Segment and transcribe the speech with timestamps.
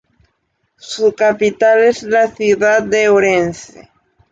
[0.79, 3.91] Su capital es la ciudad de Orense.